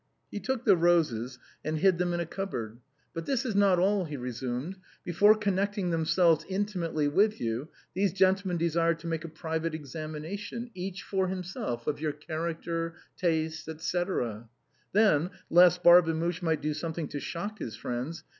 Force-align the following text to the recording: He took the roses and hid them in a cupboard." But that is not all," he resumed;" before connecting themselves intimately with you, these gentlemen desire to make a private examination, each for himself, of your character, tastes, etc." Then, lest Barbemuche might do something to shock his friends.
He 0.31 0.39
took 0.39 0.65
the 0.65 0.75
roses 0.75 1.37
and 1.63 1.77
hid 1.77 1.99
them 1.99 2.11
in 2.11 2.19
a 2.19 2.25
cupboard." 2.25 2.79
But 3.13 3.27
that 3.27 3.45
is 3.45 3.55
not 3.55 3.77
all," 3.77 4.05
he 4.05 4.17
resumed;" 4.17 4.77
before 5.03 5.35
connecting 5.35 5.91
themselves 5.91 6.43
intimately 6.49 7.07
with 7.07 7.39
you, 7.39 7.67
these 7.93 8.11
gentlemen 8.11 8.57
desire 8.57 8.95
to 8.95 9.05
make 9.05 9.23
a 9.23 9.29
private 9.29 9.75
examination, 9.75 10.71
each 10.73 11.03
for 11.03 11.27
himself, 11.27 11.85
of 11.85 12.01
your 12.01 12.13
character, 12.13 12.95
tastes, 13.15 13.67
etc." 13.67 14.49
Then, 14.91 15.29
lest 15.51 15.83
Barbemuche 15.83 16.41
might 16.41 16.63
do 16.63 16.73
something 16.73 17.07
to 17.09 17.19
shock 17.19 17.59
his 17.59 17.75
friends. 17.75 18.23